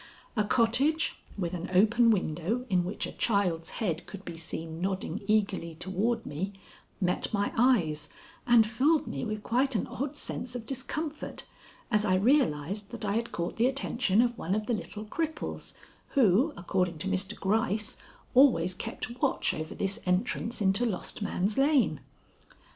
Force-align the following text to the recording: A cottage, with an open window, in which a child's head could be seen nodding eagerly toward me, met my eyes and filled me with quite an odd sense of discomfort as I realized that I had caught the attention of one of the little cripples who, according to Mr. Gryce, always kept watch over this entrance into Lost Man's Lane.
A 0.35 0.43
cottage, 0.43 1.17
with 1.37 1.53
an 1.53 1.69
open 1.73 2.09
window, 2.09 2.65
in 2.71 2.83
which 2.83 3.05
a 3.05 3.11
child's 3.11 3.69
head 3.77 4.07
could 4.07 4.25
be 4.25 4.35
seen 4.35 4.81
nodding 4.81 5.21
eagerly 5.27 5.75
toward 5.75 6.25
me, 6.25 6.53
met 6.99 7.31
my 7.31 7.51
eyes 7.55 8.09
and 8.47 8.65
filled 8.65 9.05
me 9.05 9.23
with 9.23 9.43
quite 9.43 9.75
an 9.75 9.85
odd 9.85 10.15
sense 10.15 10.55
of 10.55 10.65
discomfort 10.65 11.43
as 11.91 12.03
I 12.03 12.15
realized 12.15 12.89
that 12.89 13.05
I 13.05 13.13
had 13.13 13.31
caught 13.31 13.57
the 13.57 13.67
attention 13.67 14.23
of 14.23 14.39
one 14.39 14.55
of 14.55 14.65
the 14.65 14.73
little 14.73 15.05
cripples 15.05 15.73
who, 16.15 16.51
according 16.57 16.97
to 16.97 17.07
Mr. 17.07 17.39
Gryce, 17.39 17.95
always 18.33 18.73
kept 18.73 19.21
watch 19.21 19.53
over 19.53 19.75
this 19.75 19.99
entrance 20.07 20.61
into 20.61 20.83
Lost 20.83 21.21
Man's 21.21 21.59
Lane. 21.59 21.99